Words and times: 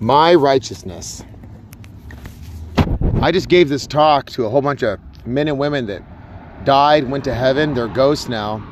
My 0.00 0.34
righteousness. 0.34 1.24
I 3.22 3.32
just 3.32 3.48
gave 3.48 3.70
this 3.70 3.86
talk 3.86 4.28
to 4.30 4.44
a 4.44 4.50
whole 4.50 4.60
bunch 4.60 4.82
of 4.82 5.00
men 5.24 5.48
and 5.48 5.58
women 5.58 5.86
that 5.86 6.02
died, 6.66 7.08
went 7.08 7.24
to 7.24 7.34
heaven, 7.34 7.72
they're 7.72 7.88
ghosts 7.88 8.28
now, 8.28 8.62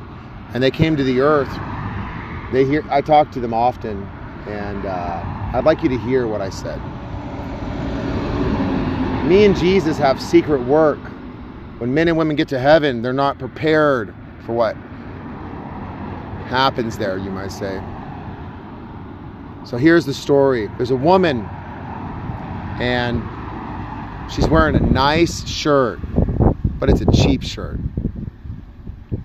and 0.53 0.61
they 0.61 0.69
came 0.69 0.95
to 0.95 1.03
the 1.03 1.21
earth. 1.21 1.49
They 2.53 2.63
hear 2.63 2.85
I 2.91 3.01
talk 3.01 3.31
to 3.31 3.39
them 3.39 3.55
often, 3.55 4.03
and 4.47 4.85
uh, 4.85 5.23
I'd 5.55 5.63
like 5.65 5.81
you 5.81 5.89
to 5.89 5.97
hear 5.97 6.27
what 6.27 6.41
I 6.41 6.51
said. 6.51 6.79
Me 9.25 9.45
and 9.45 9.57
Jesus 9.57 9.97
have 9.97 10.21
secret 10.21 10.61
work. 10.61 10.99
When 11.79 11.91
men 11.91 12.07
and 12.07 12.17
women 12.17 12.35
get 12.35 12.47
to 12.49 12.59
heaven, 12.59 13.01
they're 13.01 13.13
not 13.13 13.39
prepared 13.39 14.13
for 14.45 14.53
what 14.53 14.75
happens 16.45 16.99
there, 16.99 17.17
you 17.17 17.31
might 17.31 17.51
say. 17.51 17.81
So 19.65 19.77
here's 19.77 20.05
the 20.05 20.13
story 20.13 20.67
there's 20.77 20.91
a 20.91 20.95
woman, 20.95 21.41
and 22.79 23.23
she's 24.31 24.47
wearing 24.47 24.75
a 24.75 24.79
nice 24.79 25.47
shirt, 25.47 25.99
but 26.79 26.87
it's 26.87 27.01
a 27.01 27.11
cheap 27.11 27.41
shirt. 27.41 27.79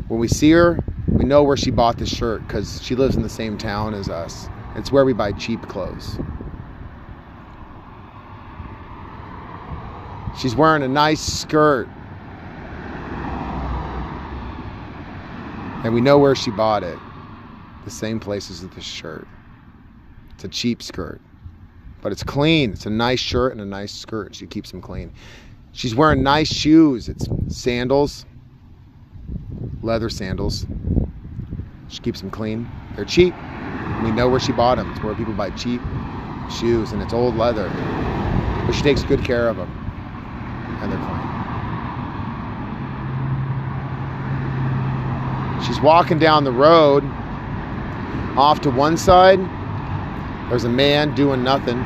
When 0.08 0.18
we 0.18 0.28
see 0.28 0.50
her, 0.52 0.78
we 1.08 1.26
know 1.26 1.42
where 1.42 1.58
she 1.58 1.70
bought 1.70 1.98
the 1.98 2.06
shirt 2.06 2.46
because 2.46 2.82
she 2.82 2.94
lives 2.94 3.16
in 3.16 3.22
the 3.22 3.28
same 3.28 3.58
town 3.58 3.92
as 3.92 4.08
us. 4.08 4.48
It's 4.76 4.90
where 4.90 5.04
we 5.04 5.12
buy 5.12 5.32
cheap 5.32 5.60
clothes. 5.68 6.18
She's 10.38 10.56
wearing 10.56 10.82
a 10.82 10.88
nice 10.88 11.20
skirt. 11.20 11.86
And 15.84 15.92
we 15.92 16.00
know 16.00 16.18
where 16.18 16.34
she 16.34 16.50
bought 16.50 16.82
it. 16.82 16.98
The 17.84 17.90
same 17.90 18.18
place 18.18 18.50
as 18.50 18.66
the 18.66 18.80
shirt. 18.80 19.28
It's 20.40 20.46
a 20.46 20.48
cheap 20.48 20.82
skirt. 20.82 21.20
But 22.00 22.12
it's 22.12 22.22
clean. 22.22 22.72
It's 22.72 22.86
a 22.86 22.90
nice 22.90 23.20
shirt 23.20 23.52
and 23.52 23.60
a 23.60 23.66
nice 23.66 23.92
skirt. 23.92 24.34
She 24.34 24.46
keeps 24.46 24.70
them 24.70 24.80
clean. 24.80 25.12
She's 25.72 25.94
wearing 25.94 26.22
nice 26.22 26.50
shoes. 26.50 27.10
It's 27.10 27.28
sandals, 27.48 28.24
leather 29.82 30.08
sandals. 30.08 30.66
She 31.88 32.00
keeps 32.00 32.22
them 32.22 32.30
clean. 32.30 32.66
They're 32.96 33.04
cheap. 33.04 33.34
We 34.02 34.12
know 34.12 34.30
where 34.30 34.40
she 34.40 34.52
bought 34.52 34.76
them. 34.78 34.90
It's 34.92 35.02
where 35.02 35.14
people 35.14 35.34
buy 35.34 35.50
cheap 35.50 35.82
shoes, 36.58 36.92
and 36.92 37.02
it's 37.02 37.12
old 37.12 37.36
leather. 37.36 37.68
But 38.64 38.72
she 38.72 38.80
takes 38.80 39.02
good 39.02 39.22
care 39.22 39.46
of 39.46 39.58
them, 39.58 39.68
and 40.80 40.90
they're 40.90 40.98
clean. 41.04 41.20
She's 45.66 45.82
walking 45.82 46.18
down 46.18 46.44
the 46.44 46.52
road. 46.52 47.04
Off 48.38 48.62
to 48.62 48.70
one 48.70 48.96
side, 48.96 49.38
there's 50.50 50.64
a 50.64 50.68
man 50.68 51.14
doing 51.14 51.44
nothing. 51.44 51.78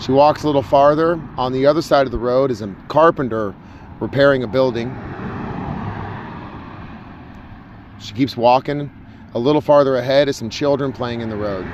She 0.00 0.12
walks 0.12 0.44
a 0.44 0.46
little 0.46 0.62
farther. 0.62 1.20
On 1.36 1.52
the 1.52 1.66
other 1.66 1.82
side 1.82 2.06
of 2.06 2.10
the 2.10 2.18
road 2.18 2.50
is 2.50 2.62
a 2.62 2.74
carpenter 2.88 3.54
repairing 4.00 4.42
a 4.42 4.46
building. 4.46 4.88
She 8.00 8.14
keeps 8.14 8.34
walking. 8.34 8.90
A 9.34 9.38
little 9.38 9.60
farther 9.60 9.96
ahead 9.96 10.26
is 10.30 10.38
some 10.38 10.48
children 10.48 10.90
playing 10.90 11.20
in 11.20 11.28
the 11.28 11.36
road. 11.36 11.66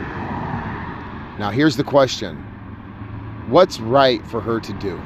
Now, 1.38 1.50
here's 1.52 1.76
the 1.76 1.84
question 1.84 2.36
What's 3.46 3.78
right 3.78 4.26
for 4.26 4.40
her 4.40 4.58
to 4.58 4.72
do? 4.72 4.96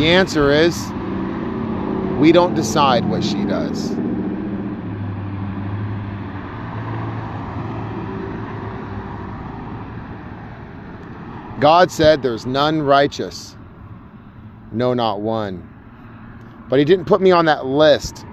The 0.00 0.06
answer 0.06 0.50
is 0.50 0.90
we 2.18 2.32
don't 2.32 2.54
decide 2.54 3.08
what 3.08 3.22
she 3.22 3.44
does. 3.44 3.90
God 11.60 11.90
said, 11.90 12.22
There's 12.22 12.46
none 12.46 12.82
righteous, 12.82 13.56
no, 14.72 14.94
not 14.94 15.20
one. 15.20 15.68
But 16.68 16.78
He 16.78 16.84
didn't 16.84 17.06
put 17.06 17.20
me 17.20 17.30
on 17.30 17.46
that 17.46 17.66
list. 17.66 18.24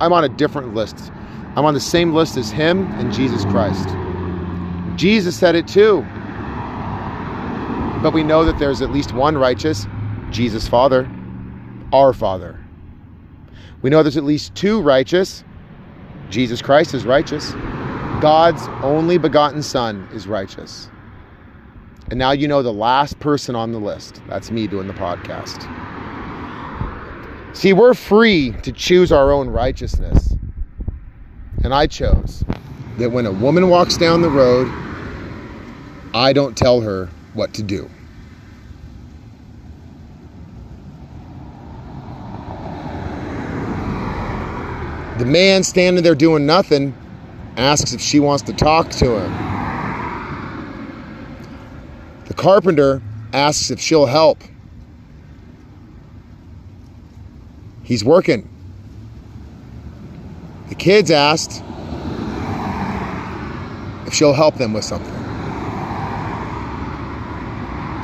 I'm 0.00 0.12
on 0.12 0.24
a 0.24 0.28
different 0.28 0.74
list. 0.74 1.12
I'm 1.56 1.64
on 1.64 1.74
the 1.74 1.80
same 1.80 2.12
list 2.12 2.36
as 2.36 2.50
Him 2.50 2.86
and 2.92 3.12
Jesus 3.12 3.44
Christ. 3.46 3.88
Jesus 4.96 5.36
said 5.36 5.54
it 5.54 5.68
too. 5.68 6.04
But 8.02 8.12
we 8.12 8.22
know 8.22 8.44
that 8.44 8.58
there's 8.58 8.82
at 8.82 8.90
least 8.90 9.14
one 9.14 9.38
righteous, 9.38 9.86
Jesus 10.30 10.68
Father, 10.68 11.08
our 11.94 12.12
Father. 12.12 12.58
We 13.80 13.88
know 13.88 14.02
there's 14.02 14.16
at 14.16 14.24
least 14.24 14.56
two 14.56 14.80
righteous, 14.80 15.44
Jesus 16.28 16.60
Christ 16.60 16.92
is 16.92 17.04
righteous. 17.06 17.52
God's 18.20 18.66
only 18.82 19.16
begotten 19.16 19.62
Son 19.62 20.08
is 20.12 20.26
righteous. 20.26 20.88
And 22.10 22.18
now 22.18 22.32
you 22.32 22.48
know 22.48 22.62
the 22.62 22.72
last 22.72 23.20
person 23.20 23.54
on 23.54 23.70
the 23.70 23.78
list. 23.78 24.20
That's 24.28 24.50
me 24.50 24.66
doing 24.66 24.88
the 24.88 24.94
podcast. 24.94 25.62
See, 27.56 27.72
we're 27.72 27.94
free 27.94 28.50
to 28.62 28.72
choose 28.72 29.12
our 29.12 29.30
own 29.30 29.48
righteousness. 29.48 30.34
And 31.62 31.72
I 31.72 31.86
chose 31.86 32.42
that 32.98 33.12
when 33.12 33.24
a 33.24 33.32
woman 33.32 33.68
walks 33.68 33.96
down 33.96 34.20
the 34.20 34.30
road, 34.30 34.66
I 36.12 36.32
don't 36.32 36.56
tell 36.56 36.80
her 36.80 37.08
what 37.34 37.54
to 37.54 37.62
do. 37.62 37.88
The 45.18 45.24
man 45.24 45.62
standing 45.62 46.02
there 46.02 46.16
doing 46.16 46.44
nothing 46.44 46.92
asks 47.56 47.92
if 47.92 48.00
she 48.00 48.18
wants 48.18 48.42
to 48.44 48.52
talk 48.52 48.90
to 48.90 49.16
him. 49.16 49.32
The 52.26 52.34
carpenter 52.34 53.00
asks 53.32 53.70
if 53.70 53.80
she'll 53.80 54.06
help. 54.06 54.42
He's 57.84 58.04
working. 58.04 58.48
The 60.68 60.74
kids 60.74 61.12
asked 61.12 61.62
if 64.06 64.14
she'll 64.14 64.32
help 64.32 64.56
them 64.56 64.72
with 64.72 64.84
something. 64.84 65.12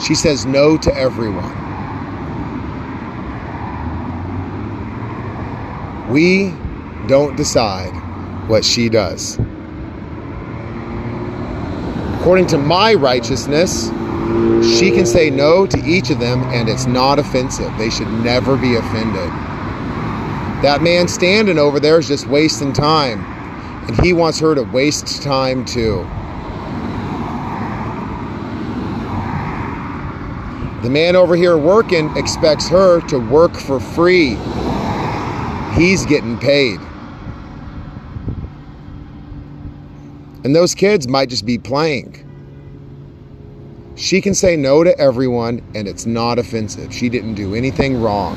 She 0.00 0.15
says 0.15 0.47
no 0.47 0.76
to 0.78 0.97
everyone. 0.97 1.56
We 6.09 6.54
don't 7.09 7.37
decide 7.37 7.93
what 8.49 8.65
she 8.65 8.88
does. 8.88 9.38
According 12.21 12.49
to 12.49 12.59
my 12.59 12.94
righteousness, 12.94 13.88
she 14.78 14.91
can 14.91 15.06
say 15.06 15.31
no 15.31 15.66
to 15.66 15.78
each 15.84 16.11
of 16.11 16.19
them 16.19 16.43
and 16.50 16.69
it's 16.69 16.87
not 16.87 17.19
offensive. 17.19 17.77
They 17.78 17.91
should 17.91 18.09
never 18.09 18.56
be 18.56 18.77
offended. 18.77 19.31
That 20.62 20.83
man 20.83 21.09
standing 21.09 21.59
over 21.59 21.81
there 21.81 21.99
is 21.99 22.09
just 22.09 22.27
wasting 22.27 22.75
time, 22.75 23.25
and 23.88 23.99
he 24.05 24.12
wants 24.12 24.38
her 24.41 24.55
to 24.55 24.62
waste 24.62 25.22
time 25.22 25.65
too. 25.65 26.06
The 30.82 30.91
man 30.91 31.17
over 31.17 31.37
here 31.37 31.56
working 31.56 32.15
expects 32.17 32.69
her 32.69 33.00
to 33.09 33.19
work 33.19 33.55
for 33.55 33.81
free. 33.81 34.37
He's 35.75 36.05
getting 36.05 36.38
paid. 36.38 36.81
And 40.44 40.56
those 40.56 40.74
kids 40.74 41.06
might 41.06 41.28
just 41.28 41.44
be 41.44 41.58
playing. 41.58 42.26
She 43.94 44.22
can 44.22 44.34
say 44.34 44.56
no 44.56 44.82
to 44.82 44.98
everyone 44.98 45.62
and 45.74 45.86
it's 45.86 46.06
not 46.06 46.38
offensive. 46.38 46.94
She 46.94 47.10
didn't 47.10 47.34
do 47.34 47.54
anything 47.54 48.00
wrong. 48.00 48.36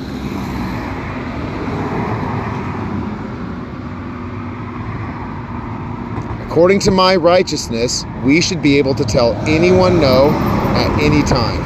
According 6.42 6.82
to 6.82 6.92
my 6.92 7.16
righteousness, 7.16 8.04
we 8.24 8.42
should 8.42 8.62
be 8.62 8.78
able 8.78 8.94
to 8.96 9.06
tell 9.06 9.34
anyone 9.48 10.02
no 10.02 10.30
at 10.76 11.02
any 11.02 11.24
time. 11.24 11.62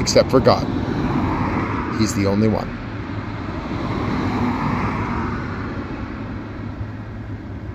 Except 0.00 0.30
for 0.30 0.40
God. 0.40 0.66
He's 1.98 2.14
the 2.14 2.26
only 2.26 2.48
one. 2.48 2.75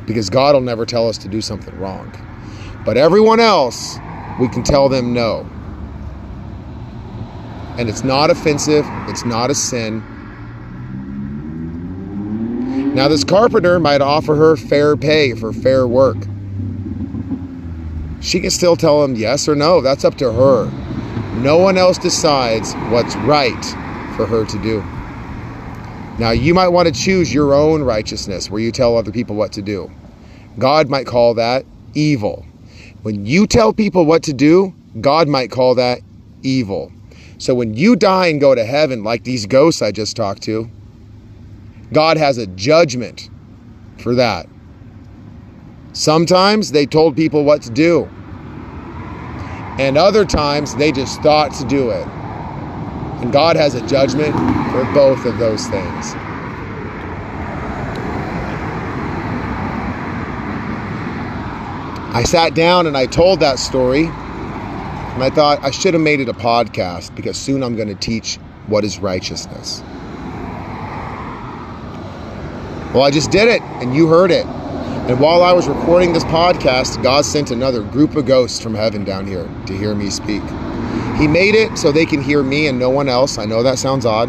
Because 0.06 0.30
God 0.30 0.56
will 0.56 0.62
never 0.62 0.86
tell 0.86 1.08
us 1.08 1.18
to 1.20 1.28
do 1.28 1.42
something 1.42 1.78
wrong. 1.80 2.12
But 2.86 2.98
everyone 2.98 3.40
else, 3.40 3.98
we 4.40 4.48
can 4.48 4.64
tell 4.64 4.90
them 4.90 5.14
no. 5.14 5.48
And 7.78 7.88
it's 7.90 8.04
not 8.04 8.30
offensive, 8.30 8.86
it's 9.08 9.26
not 9.26 9.50
a 9.50 9.56
sin. 9.56 10.04
Now, 12.94 13.08
this 13.08 13.24
carpenter 13.24 13.80
might 13.80 14.02
offer 14.02 14.36
her 14.36 14.58
fair 14.58 14.98
pay 14.98 15.34
for 15.34 15.54
fair 15.54 15.88
work. 15.88 16.18
She 18.20 18.40
can 18.40 18.52
still 18.52 18.76
tell 18.76 19.04
him 19.04 19.16
yes 19.16 19.48
or 19.48 19.56
no. 19.56 19.82
That's 19.82 20.04
up 20.04 20.16
to 20.16 20.32
her. 20.32 20.70
No 21.38 21.58
one 21.58 21.78
else 21.78 21.98
decides 21.98 22.74
what's 22.90 23.16
right 23.18 23.66
for 24.16 24.26
her 24.26 24.46
to 24.46 24.62
do. 24.62 24.84
Now, 26.20 26.32
you 26.32 26.54
might 26.54 26.68
want 26.68 26.88
to 26.88 26.94
choose 26.94 27.34
your 27.34 27.54
own 27.54 27.84
righteousness 27.84 28.50
where 28.50 28.62
you 28.62 28.72
tell 28.72 28.98
other 28.98 29.12
people 29.12 29.36
what 29.36 29.54
to 29.54 29.62
do. 29.62 29.92
God 30.60 30.90
might 30.90 31.08
call 31.08 31.34
that 31.36 31.66
evil. 31.94 32.46
When 33.02 33.26
you 33.26 33.48
tell 33.48 33.74
people 33.74 34.06
what 34.06 34.24
to 34.24 34.34
do, 34.34 34.74
God 35.00 35.28
might 35.28 35.50
call 35.52 35.76
that 35.76 36.00
evil. 36.44 36.92
So 37.38 37.56
when 37.56 37.74
you 37.74 37.96
die 37.96 38.28
and 38.28 38.40
go 38.40 38.54
to 38.54 38.64
heaven, 38.64 39.04
like 39.04 39.24
these 39.24 39.48
ghosts 39.48 39.82
I 39.82 39.92
just 39.92 40.16
talked 40.16 40.44
to, 40.44 40.70
God 41.92 42.18
has 42.18 42.38
a 42.38 42.46
judgment 42.46 43.30
for 43.98 44.14
that. 44.16 44.48
Sometimes 45.94 46.72
they 46.72 46.86
told 46.86 47.16
people 47.16 47.44
what 47.44 47.62
to 47.64 47.70
do, 47.70 48.10
and 49.80 49.98
other 49.98 50.24
times 50.24 50.76
they 50.76 50.92
just 50.92 51.22
thought 51.22 51.54
to 51.56 51.66
do 51.66 51.90
it. 51.90 52.08
And 53.22 53.32
God 53.32 53.56
has 53.56 53.76
a 53.76 53.86
judgment 53.88 54.34
for 54.72 54.84
both 54.94 55.26
of 55.26 55.38
those 55.38 55.68
things. 55.68 56.16
I 62.14 62.24
sat 62.24 62.54
down 62.54 62.88
and 62.88 62.98
I 62.98 63.06
told 63.06 63.40
that 63.40 63.58
story, 63.58 64.04
and 64.04 65.24
I 65.24 65.30
thought 65.30 65.64
I 65.64 65.72
should 65.72 65.94
have 65.94 66.04
made 66.04 66.20
it 66.20 66.28
a 66.28 66.34
podcast 66.34 67.16
because 67.16 67.38
soon 67.38 67.64
I'm 67.64 67.76
going 67.76 67.88
to 67.88 67.96
teach 67.96 68.38
what 68.68 68.84
is 68.84 69.00
righteousness. 69.00 69.82
Well, 72.94 73.04
I 73.04 73.12
just 73.12 73.32
did 73.32 73.48
it, 73.48 73.62
and 73.62 73.96
you 73.96 74.08
heard 74.08 74.32
it. 74.32 74.46
And 74.46 75.20
while 75.20 75.44
I 75.44 75.54
was 75.54 75.68
recording 75.70 76.12
this 76.12 76.26
podcast, 76.26 77.02
God 77.02 77.24
sent 77.24 77.50
another 77.50 77.82
group 77.82 78.18
of 78.18 78.26
ghosts 78.26 78.60
from 78.60 78.76
heaven 78.76 79.06
down 79.06 79.26
here 79.26 79.50
to 79.68 79.74
hear 79.74 79.96
me 79.96 80.10
speak. 80.10 80.44
He 81.22 81.28
made 81.28 81.54
it 81.54 81.78
so 81.78 81.92
they 81.92 82.08
can 82.08 82.20
hear 82.20 82.42
me 82.42 82.66
and 82.66 82.80
no 82.80 82.90
one 82.90 83.08
else. 83.08 83.38
I 83.38 83.46
know 83.46 83.62
that 83.62 83.78
sounds 83.78 84.08
odd. 84.08 84.28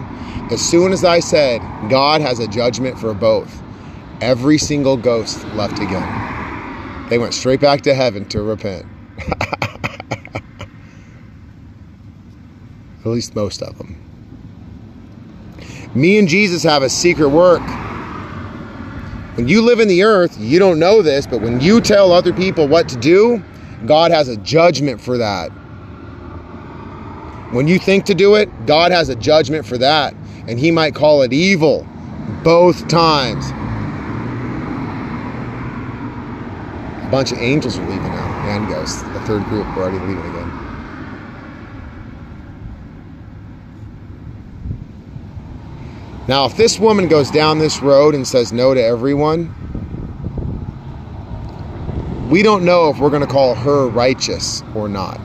As 0.52 0.60
soon 0.60 0.92
as 0.92 1.04
I 1.04 1.20
said, 1.20 1.62
God 1.88 2.20
has 2.20 2.38
a 2.38 2.46
judgment 2.46 2.98
for 2.98 3.14
both, 3.14 3.62
every 4.20 4.58
single 4.58 4.98
ghost 4.98 5.42
left 5.54 5.78
again. 5.78 7.08
They 7.08 7.16
went 7.16 7.32
straight 7.32 7.60
back 7.60 7.80
to 7.82 7.94
heaven 7.94 8.26
to 8.26 8.42
repent. 8.42 8.84
At 13.00 13.06
least 13.06 13.34
most 13.34 13.62
of 13.62 13.78
them. 13.78 13.96
Me 15.94 16.18
and 16.18 16.28
Jesus 16.28 16.62
have 16.62 16.82
a 16.82 16.90
secret 16.90 17.30
work. 17.30 17.62
When 19.38 19.48
you 19.48 19.62
live 19.62 19.80
in 19.80 19.88
the 19.88 20.02
earth, 20.02 20.36
you 20.38 20.58
don't 20.58 20.78
know 20.78 21.00
this, 21.00 21.26
but 21.26 21.40
when 21.40 21.58
you 21.58 21.80
tell 21.80 22.12
other 22.12 22.34
people 22.34 22.68
what 22.68 22.86
to 22.90 22.98
do, 22.98 23.42
God 23.86 24.10
has 24.10 24.28
a 24.28 24.36
judgment 24.36 25.00
for 25.00 25.16
that. 25.16 25.50
When 27.52 27.68
you 27.68 27.78
think 27.78 28.06
to 28.06 28.14
do 28.14 28.34
it, 28.36 28.48
God 28.64 28.92
has 28.92 29.10
a 29.10 29.14
judgment 29.14 29.66
for 29.66 29.76
that, 29.76 30.14
and 30.48 30.58
He 30.58 30.70
might 30.70 30.94
call 30.94 31.20
it 31.20 31.34
evil 31.34 31.86
both 32.42 32.88
times. 32.88 33.46
A 37.06 37.08
bunch 37.10 37.30
of 37.30 37.36
angels 37.36 37.76
are 37.76 37.86
leaving 37.86 38.10
now, 38.10 38.26
and 38.48 38.66
ghosts. 38.70 39.02
The 39.02 39.20
third 39.20 39.44
group 39.44 39.66
are 39.76 39.82
already 39.82 39.98
leaving 39.98 40.24
again. 40.24 40.48
Now, 46.26 46.46
if 46.46 46.56
this 46.56 46.78
woman 46.78 47.06
goes 47.06 47.30
down 47.30 47.58
this 47.58 47.82
road 47.82 48.14
and 48.14 48.26
says 48.26 48.50
no 48.50 48.72
to 48.72 48.82
everyone, 48.82 49.50
we 52.30 52.42
don't 52.42 52.64
know 52.64 52.88
if 52.88 52.98
we're 52.98 53.10
going 53.10 53.20
to 53.20 53.28
call 53.28 53.54
her 53.54 53.88
righteous 53.88 54.62
or 54.74 54.88
not. 54.88 55.20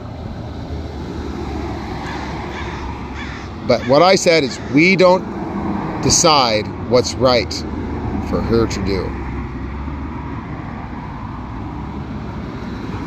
But 3.67 3.85
what 3.87 4.01
I 4.01 4.15
said 4.15 4.43
is, 4.43 4.59
we 4.73 4.95
don't 4.95 5.23
decide 6.01 6.65
what's 6.89 7.13
right 7.15 7.53
for 8.29 8.41
her 8.41 8.65
to 8.67 8.85
do. 8.85 9.03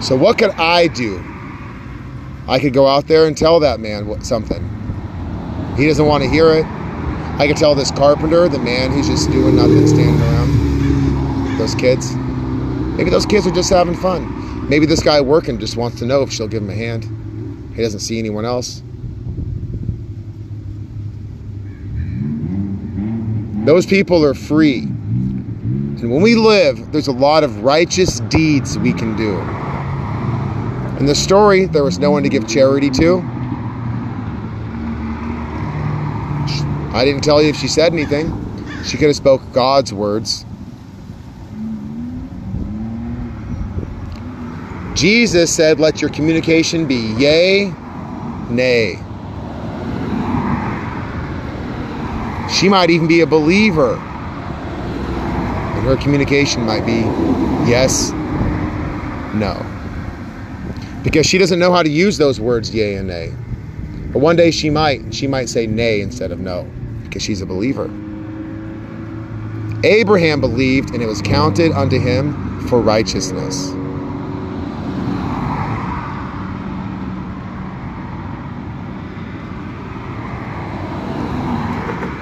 So 0.02 0.16
what 0.16 0.38
could 0.38 0.50
I 0.52 0.88
do? 0.88 1.24
I 2.46 2.58
could 2.58 2.72
go 2.72 2.86
out 2.86 3.06
there 3.06 3.26
and 3.26 3.36
tell 3.36 3.60
that 3.60 3.80
man 3.80 4.06
what, 4.06 4.24
something. 4.24 4.62
He 5.76 5.86
doesn't 5.86 6.04
want 6.04 6.24
to 6.24 6.28
hear 6.28 6.50
it. 6.52 6.66
I 7.38 7.46
could 7.46 7.56
tell 7.56 7.74
this 7.74 7.90
carpenter, 7.90 8.48
the 8.48 8.58
man 8.58 8.92
he's 8.92 9.08
just 9.08 9.30
doing 9.30 9.56
nothing, 9.56 9.86
standing 9.86 10.20
around. 10.20 11.58
Those 11.58 11.74
kids. 11.74 12.14
Maybe 12.16 13.08
those 13.08 13.24
kids 13.24 13.46
are 13.46 13.50
just 13.50 13.70
having 13.70 13.94
fun. 13.94 14.68
Maybe 14.68 14.84
this 14.84 15.02
guy 15.02 15.20
working 15.20 15.58
just 15.58 15.76
wants 15.76 15.98
to 16.00 16.06
know 16.06 16.22
if 16.22 16.30
she'll 16.30 16.48
give 16.48 16.62
him 16.62 16.70
a 16.70 16.74
hand. 16.74 17.04
He 17.74 17.82
doesn't 17.82 18.00
see 18.00 18.18
anyone 18.18 18.44
else. 18.44 18.82
Those 23.70 23.86
people 23.86 24.24
are 24.24 24.34
free. 24.34 24.80
And 24.80 26.10
when 26.10 26.22
we 26.22 26.34
live, 26.34 26.90
there's 26.90 27.06
a 27.06 27.12
lot 27.12 27.44
of 27.44 27.62
righteous 27.62 28.18
deeds 28.18 28.76
we 28.76 28.92
can 28.92 29.14
do. 29.16 29.38
In 30.98 31.06
the 31.06 31.14
story, 31.14 31.66
there 31.66 31.84
was 31.84 32.00
no 32.00 32.10
one 32.10 32.24
to 32.24 32.28
give 32.28 32.48
charity 32.48 32.90
to. 32.90 33.20
I 36.92 37.04
didn't 37.04 37.22
tell 37.22 37.40
you 37.40 37.50
if 37.50 37.56
she 37.58 37.68
said 37.68 37.92
anything. 37.92 38.26
She 38.82 38.96
could 38.96 39.06
have 39.06 39.14
spoke 39.14 39.40
God's 39.52 39.94
words. 39.94 40.44
Jesus 44.94 45.54
said, 45.54 45.78
Let 45.78 46.00
your 46.00 46.10
communication 46.10 46.88
be 46.88 46.96
yea, 46.96 47.72
nay. 48.50 49.00
She 52.52 52.68
might 52.68 52.90
even 52.90 53.06
be 53.06 53.20
a 53.20 53.26
believer. 53.26 53.94
And 53.94 55.84
her 55.84 55.96
communication 55.96 56.64
might 56.64 56.84
be 56.84 57.00
yes, 57.68 58.10
no 59.34 59.66
because 61.02 61.26
she 61.26 61.38
doesn't 61.38 61.58
know 61.58 61.72
how 61.72 61.82
to 61.82 61.88
use 61.90 62.18
those 62.18 62.40
words 62.40 62.74
yea 62.74 62.96
and 62.96 63.08
nay. 63.08 63.32
But 64.12 64.18
one 64.18 64.36
day 64.36 64.50
she 64.50 64.70
might. 64.70 65.14
She 65.14 65.26
might 65.26 65.48
say 65.48 65.66
nay 65.66 66.00
instead 66.00 66.30
of 66.30 66.40
no 66.40 66.68
because 67.04 67.22
she's 67.22 67.40
a 67.40 67.46
believer. 67.46 67.90
Abraham 69.82 70.40
believed 70.40 70.92
and 70.92 71.02
it 71.02 71.06
was 71.06 71.22
counted 71.22 71.72
unto 71.72 71.98
him 71.98 72.60
for 72.68 72.80
righteousness. 72.80 73.70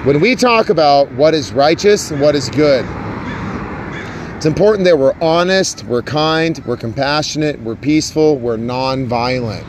When 0.09 0.21
we 0.21 0.33
talk 0.35 0.69
about 0.69 1.11
what 1.11 1.35
is 1.35 1.51
righteous 1.53 2.09
and 2.09 2.19
what 2.19 2.33
is 2.33 2.49
good, 2.49 2.83
it's 4.35 4.47
important 4.47 4.85
that 4.85 4.97
we're 4.97 5.13
honest, 5.21 5.83
we're 5.83 6.01
kind, 6.01 6.59
we're 6.65 6.77
compassionate, 6.77 7.61
we're 7.61 7.75
peaceful, 7.75 8.39
we're 8.39 8.57
non-violent, 8.57 9.63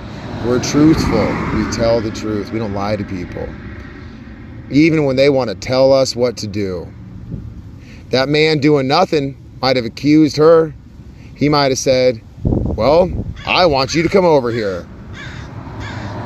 we're 0.47 0.63
truthful. 0.63 1.27
We 1.55 1.71
tell 1.73 2.01
the 2.01 2.11
truth. 2.11 2.53
We 2.53 2.59
don't 2.59 2.73
lie 2.73 2.97
to 2.97 3.05
people. 3.05 3.47
Even 4.71 5.05
when 5.05 5.17
they 5.17 5.29
want 5.29 5.51
to 5.51 5.57
tell 5.57 5.93
us 5.93 6.17
what 6.17 6.39
to 6.39 6.47
do. 6.47 6.91
That 8.09 8.31
man 8.31 8.61
doing 8.61 8.89
nothing 8.89 9.37
might 9.61 9.77
have 9.77 9.85
accused 9.85 10.39
her. 10.39 10.73
He 11.37 11.51
might 11.51 11.71
have 11.71 11.79
said, 11.79 12.23
Well, 12.45 13.13
I 13.45 13.67
want 13.67 13.95
you 13.95 14.03
to 14.03 14.09
come 14.09 14.25
over 14.25 14.51
here. 14.51 14.89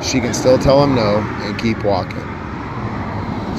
She 0.04 0.20
can 0.20 0.32
still 0.34 0.56
tell 0.56 0.84
him 0.84 0.94
no 0.94 1.18
and 1.18 1.58
keep 1.58 1.82
walking. 1.82 2.33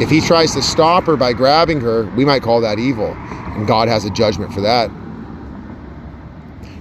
If 0.01 0.09
he 0.09 0.19
tries 0.19 0.53
to 0.53 0.61
stop 0.61 1.05
her 1.05 1.15
by 1.15 1.31
grabbing 1.33 1.79
her, 1.81 2.03
we 2.15 2.25
might 2.25 2.43
call 2.43 2.59
that 2.61 2.79
evil. 2.79 3.13
And 3.13 3.65
God 3.65 3.87
has 3.87 4.03
a 4.03 4.09
judgment 4.09 4.53
for 4.53 4.61
that. 4.61 4.89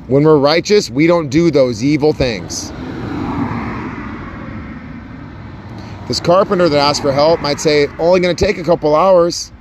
When 0.09 0.25
we're 0.25 0.39
righteous, 0.39 0.91
we 0.91 1.07
don't 1.07 1.29
do 1.29 1.51
those 1.51 1.85
evil 1.85 2.13
things. 2.13 2.71
This 6.09 6.21
carpenter 6.21 6.69
that 6.69 6.79
asked 6.79 7.03
for 7.03 7.13
help 7.13 7.41
might 7.41 7.61
say, 7.61 7.87
only 7.99 8.21
going 8.21 8.35
to 8.35 8.45
take 8.45 8.59
a 8.59 8.65
couple 8.65 8.95
hours. 8.95 9.53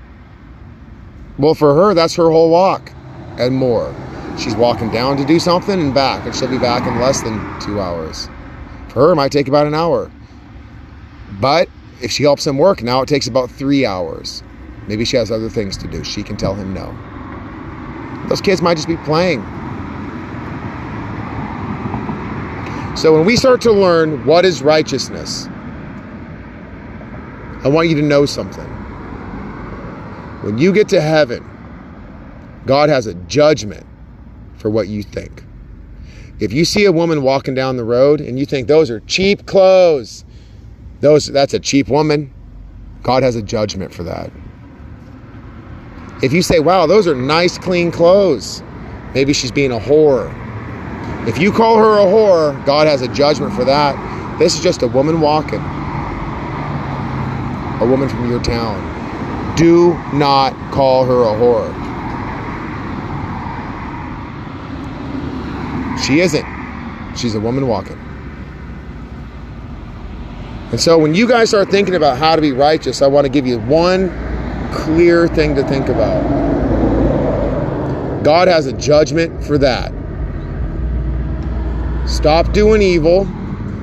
Well, 1.37 1.53
for 1.53 1.73
her, 1.73 1.93
that's 1.93 2.15
her 2.15 2.29
whole 2.29 2.49
walk 2.49 2.91
and 3.37 3.55
more. 3.55 3.95
She's 4.37 4.55
walking 4.55 4.89
down 4.91 5.15
to 5.17 5.25
do 5.25 5.39
something 5.39 5.79
and 5.79 5.93
back, 5.93 6.25
and 6.25 6.35
she'll 6.35 6.49
be 6.49 6.57
back 6.57 6.87
in 6.87 6.99
less 6.99 7.21
than 7.21 7.39
two 7.61 7.79
hours. 7.79 8.27
For 8.89 9.01
her, 9.01 9.11
it 9.11 9.15
might 9.15 9.31
take 9.31 9.47
about 9.47 9.67
an 9.67 9.73
hour. 9.75 10.11
But 11.39 11.69
if 12.01 12.11
she 12.11 12.23
helps 12.23 12.45
him 12.45 12.57
work, 12.57 12.83
now 12.83 13.01
it 13.01 13.07
takes 13.07 13.27
about 13.27 13.49
three 13.51 13.85
hours. 13.85 14.43
Maybe 14.87 15.05
she 15.05 15.17
has 15.17 15.31
other 15.31 15.49
things 15.49 15.77
to 15.77 15.87
do. 15.87 16.03
She 16.03 16.23
can 16.23 16.37
tell 16.37 16.55
him 16.55 16.73
no. 16.73 16.95
Those 18.27 18.41
kids 18.41 18.61
might 18.61 18.75
just 18.75 18.87
be 18.87 18.97
playing. 18.97 19.41
So 22.95 23.13
when 23.13 23.25
we 23.25 23.35
start 23.35 23.61
to 23.61 23.71
learn 23.71 24.25
what 24.25 24.45
is 24.45 24.61
righteousness, 24.61 25.47
I 27.63 27.69
want 27.69 27.89
you 27.89 27.95
to 27.95 28.01
know 28.01 28.25
something. 28.25 28.67
When 30.41 30.57
you 30.57 30.73
get 30.73 30.89
to 30.89 31.01
heaven, 31.01 31.49
God 32.65 32.89
has 32.89 33.07
a 33.07 33.13
judgment 33.13 33.85
for 34.57 34.69
what 34.69 34.87
you 34.87 35.03
think. 35.03 35.43
If 36.39 36.51
you 36.51 36.65
see 36.65 36.85
a 36.85 36.91
woman 36.91 37.23
walking 37.23 37.53
down 37.53 37.77
the 37.77 37.83
road 37.83 38.19
and 38.19 38.37
you 38.37 38.45
think 38.45 38.67
those 38.67 38.89
are 38.89 38.99
cheap 39.01 39.45
clothes, 39.45 40.25
those 41.03 41.27
that's 41.27 41.53
a 41.53 41.59
cheap 41.59 41.89
woman, 41.89 42.33
God 43.03 43.23
has 43.23 43.35
a 43.35 43.41
judgment 43.41 43.93
for 43.93 44.03
that. 44.03 44.31
If 46.23 46.31
you 46.31 46.41
say, 46.41 46.61
wow, 46.61 46.87
those 46.87 47.07
are 47.07 47.15
nice, 47.15 47.57
clean 47.57 47.91
clothes, 47.91 48.63
maybe 49.13 49.33
she's 49.33 49.51
being 49.51 49.73
a 49.73 49.79
whore. 49.79 50.33
If 51.27 51.37
you 51.37 51.51
call 51.51 51.77
her 51.77 51.99
a 51.99 52.05
whore, 52.05 52.65
God 52.65 52.87
has 52.87 53.01
a 53.01 53.09
judgment 53.09 53.53
for 53.53 53.65
that. 53.65 54.39
This 54.39 54.55
is 54.55 54.63
just 54.63 54.81
a 54.81 54.87
woman 54.87 55.19
walking, 55.19 55.59
a 57.81 57.85
woman 57.85 58.07
from 58.07 58.29
your 58.29 58.41
town. 58.41 58.79
Do 59.57 59.93
not 60.13 60.53
call 60.71 61.05
her 61.05 61.23
a 61.23 61.33
whore. 61.37 61.69
She 66.05 66.21
isn't. 66.21 66.45
She's 67.17 67.35
a 67.35 67.41
woman 67.41 67.67
walking. 67.67 68.02
And 70.73 70.81
so 70.81 70.97
when 70.97 71.13
you 71.13 71.27
guys 71.27 71.49
start 71.49 71.69
thinking 71.69 71.93
about 71.93 72.17
how 72.17 72.35
to 72.35 72.41
be 72.41 72.51
righteous, 72.51 73.03
I 73.03 73.07
want 73.07 73.25
to 73.25 73.29
give 73.29 73.45
you 73.45 73.59
one 73.59 74.09
clear 74.73 75.27
thing 75.27 75.53
to 75.53 75.63
think 75.67 75.87
about. 75.87 76.23
God 78.23 78.47
has 78.47 78.65
a 78.65 78.73
judgment 78.73 79.43
for 79.43 79.59
that. 79.59 79.91
Stop 82.09 82.53
doing 82.53 82.81
evil. 82.81 83.27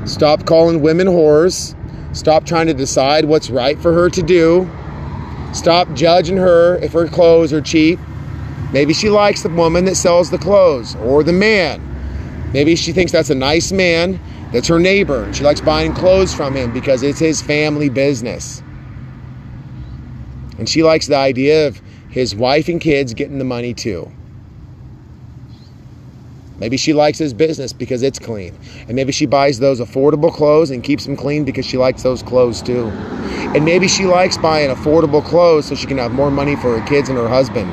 Stop 0.05 0.47
calling 0.47 0.81
women 0.83 1.07
whores. 1.07 1.77
Stop 2.13 2.45
trying 2.45 2.67
to 2.67 2.75
decide 2.75 3.25
what's 3.25 3.51
right 3.51 3.79
for 3.79 3.93
her 3.93 4.11
to 4.11 4.21
do. 4.21 4.69
Stop 5.53 5.93
judging 5.95 6.39
her 6.39 6.75
if 6.79 6.93
her 6.93 7.07
clothes 7.07 7.53
are 7.53 7.61
cheap. 7.61 8.01
Maybe 8.73 8.95
she 8.95 9.11
likes 9.11 9.45
the 9.45 9.49
woman 9.49 9.85
that 9.85 9.95
sells 9.95 10.29
the 10.31 10.39
clothes 10.39 10.97
or 10.97 11.23
the 11.23 11.33
man. 11.33 12.51
Maybe 12.53 12.75
she 12.75 12.93
thinks 12.93 13.13
that's 13.13 13.31
a 13.31 13.35
nice 13.37 13.71
man, 13.71 14.19
that's 14.53 14.69
her 14.69 14.79
neighbor, 14.79 15.25
and 15.25 15.35
she 15.37 15.45
likes 15.45 15.61
buying 15.61 15.95
clothes 15.95 16.35
from 16.35 16.57
him 16.57 16.73
because 16.73 17.03
it's 17.03 17.19
his 17.19 17.41
family 17.41 17.89
business. 17.89 18.63
And 20.59 20.69
she 20.69 20.83
likes 20.83 21.07
the 21.07 21.17
idea 21.17 21.69
of 21.69 21.81
his 22.11 22.35
wife 22.35 22.69
and 22.69 22.81
kids 22.81 23.15
getting 23.15 23.39
the 23.39 23.45
money 23.45 23.75
too. 23.75 24.11
Maybe 26.59 26.77
she 26.77 26.93
likes 26.93 27.17
his 27.17 27.33
business 27.33 27.73
because 27.73 28.03
it's 28.03 28.19
clean. 28.19 28.55
And 28.87 28.95
maybe 28.95 29.13
she 29.13 29.25
buys 29.25 29.61
those 29.61 29.81
affordable 29.81 30.31
clothes 30.31 30.71
and 30.71 30.85
keeps 30.85 31.07
them 31.07 31.17
clean 31.17 31.45
because 31.45 31.65
she 31.65 31.79
likes 31.79 32.03
those 32.03 32.23
clothes 32.23 32.61
too. 32.61 32.89
And 33.55 33.65
maybe 33.65 33.89
she 33.89 34.05
likes 34.05 34.37
buying 34.37 34.69
affordable 34.69 35.25
clothes 35.25 35.67
so 35.67 35.75
she 35.75 35.87
can 35.87 35.97
have 35.97 36.13
more 36.13 36.31
money 36.31 36.57
for 36.57 36.79
her 36.79 36.87
kids 36.87 37.09
and 37.09 37.17
her 37.17 37.29
husband. 37.29 37.71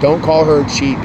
Don't 0.00 0.22
call 0.22 0.46
her 0.46 0.64
cheap. 0.64 0.96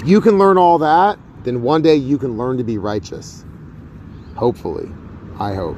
If 0.00 0.08
you 0.08 0.22
can 0.22 0.38
learn 0.38 0.56
all 0.56 0.78
that, 0.78 1.18
then 1.44 1.60
one 1.60 1.82
day 1.82 1.94
you 1.94 2.16
can 2.16 2.38
learn 2.38 2.56
to 2.56 2.64
be 2.64 2.78
righteous. 2.78 3.44
Hopefully. 4.34 4.88
I 5.38 5.52
hope. 5.52 5.76